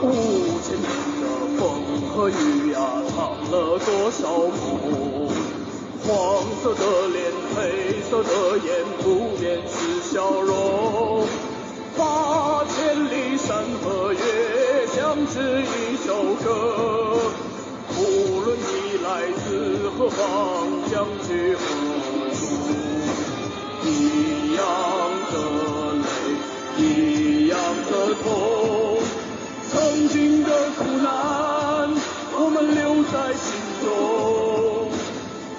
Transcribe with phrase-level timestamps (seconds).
[0.00, 0.88] 五千年
[1.20, 1.26] 的
[1.58, 5.28] 风和雨啊藏了多少梦
[6.06, 11.26] 黄色的脸黑色的眼不变是笑容。
[11.96, 17.18] 八千里山河月像是一首歌
[17.98, 21.56] 无论你来自何方将军
[33.28, 33.52] 在心
[33.84, 34.88] 中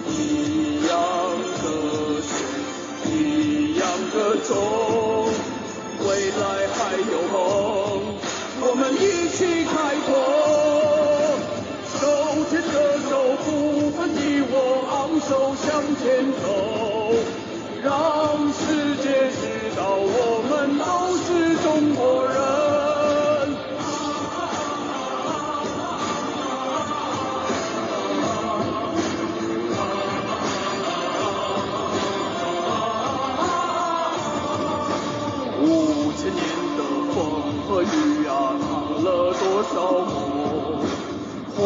[0.08, 0.98] 一样
[1.62, 5.32] 的血一样的种。
[6.00, 8.16] 未来还有梦
[8.60, 10.39] 我们一起开拓。
[37.84, 39.74] 雨啊，藏了多少
[40.06, 40.16] 梦？
[41.56, 41.62] 黄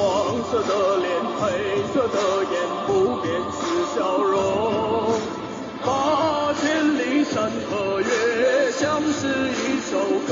[0.49, 1.07] 色的脸，
[1.39, 1.41] 黑
[1.93, 2.17] 色的
[2.51, 2.53] 眼，
[2.87, 2.89] 不
[3.21, 3.61] 变是
[3.95, 4.33] 笑容。
[5.85, 6.61] 八千
[6.97, 9.91] 里山河月，像是一首
[10.27, 10.31] 歌。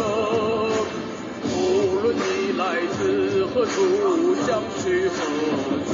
[1.43, 1.55] 无
[2.01, 2.61] 论你来
[2.97, 5.15] 自何处，想去何
[5.85, 5.89] 处，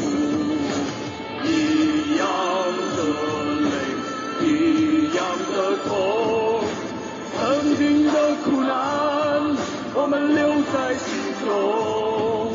[10.73, 11.05] 在心
[11.45, 12.53] 中。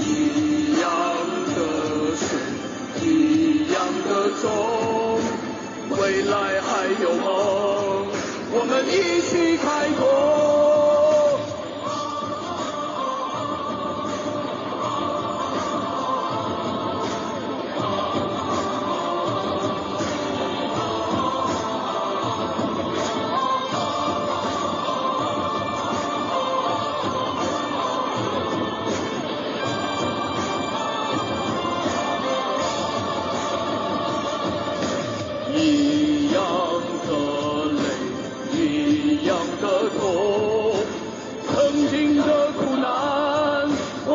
[0.00, 0.86] 一样
[1.54, 1.58] 的
[2.16, 2.24] 血，
[3.02, 3.04] 一
[3.72, 3.76] 样
[4.08, 4.08] 的
[4.40, 4.46] 种，
[5.90, 8.06] 未来还有梦，
[8.52, 9.57] 我们一起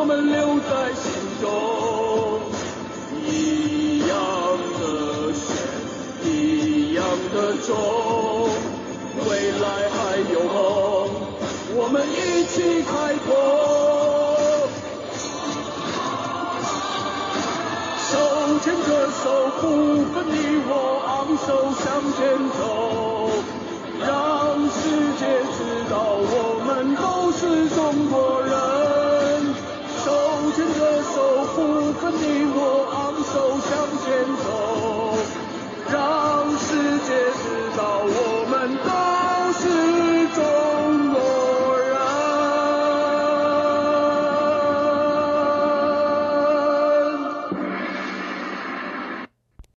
[0.04, 1.08] 我们留在心
[1.40, 1.48] 中。
[3.26, 4.12] 一样
[4.76, 5.48] 的血，
[6.28, 7.72] 一样的种，
[9.26, 9.30] 未
[9.64, 9.96] 来还
[10.30, 11.08] 有梦，
[11.74, 13.26] 我们一起开拓。
[18.04, 18.12] 手
[18.60, 19.24] 牵着手，
[19.62, 19.64] 不
[20.12, 20.36] 分你
[20.68, 21.48] 我，昂首
[21.80, 21.82] 向
[22.12, 22.20] 前
[22.58, 22.60] 走，
[24.04, 24.04] 让
[24.68, 24.76] 世
[25.18, 25.24] 界
[25.56, 28.14] 知道我们都是中国